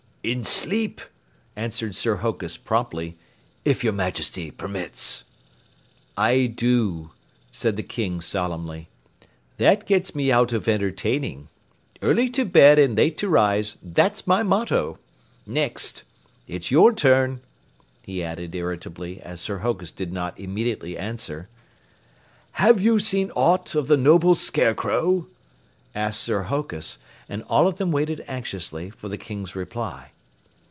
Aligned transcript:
"In 0.23 0.43
sleep," 0.43 1.01
answered 1.55 1.95
Sir 1.95 2.17
Hokus 2.17 2.55
promptly, 2.55 3.17
"if 3.65 3.83
your 3.83 3.91
Majesty 3.91 4.51
permits." 4.51 5.23
"I 6.15 6.45
do," 6.45 7.09
said 7.51 7.75
the 7.75 7.81
King 7.81 8.21
solemnly. 8.21 8.87
"That 9.57 9.87
gets 9.87 10.13
me 10.13 10.31
out 10.31 10.53
of 10.53 10.67
entertaining. 10.67 11.47
Early 12.03 12.29
to 12.37 12.45
bed 12.45 12.77
and 12.77 12.95
late 12.95 13.17
to 13.17 13.29
rise, 13.29 13.77
that's 13.81 14.27
my 14.27 14.43
motto. 14.43 14.99
Next! 15.47 16.03
It's 16.47 16.69
your 16.69 16.93
turn," 16.93 17.41
he 18.03 18.23
added 18.23 18.53
irritably 18.53 19.19
as 19.21 19.41
Sir 19.41 19.57
Hokus 19.65 19.89
did 19.89 20.13
not 20.13 20.39
immediately 20.39 20.99
answer. 20.99 21.49
"Have 22.63 22.79
you 22.79 22.99
seen 22.99 23.31
aught 23.35 23.73
of 23.73 23.87
the 23.87 23.97
noble 23.97 24.35
Scarecrow?" 24.35 25.25
asked 25.95 26.21
Sir 26.21 26.43
Hokus, 26.43 26.99
and 27.27 27.43
all 27.43 27.65
of 27.65 27.77
them 27.77 27.91
waited 27.93 28.23
anxiously 28.27 28.89
for 28.89 29.07
the 29.07 29.17
King's 29.17 29.55
reply. 29.55 30.11